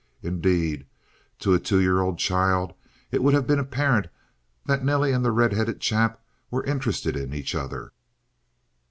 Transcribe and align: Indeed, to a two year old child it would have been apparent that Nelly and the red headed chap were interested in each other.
Indeed, 0.23 0.87
to 1.37 1.53
a 1.53 1.59
two 1.59 1.79
year 1.79 2.01
old 2.01 2.17
child 2.17 2.73
it 3.11 3.21
would 3.21 3.35
have 3.35 3.45
been 3.45 3.59
apparent 3.59 4.07
that 4.65 4.83
Nelly 4.83 5.11
and 5.11 5.23
the 5.23 5.29
red 5.31 5.53
headed 5.53 5.79
chap 5.79 6.19
were 6.49 6.63
interested 6.65 7.15
in 7.15 7.35
each 7.35 7.53
other. 7.53 7.91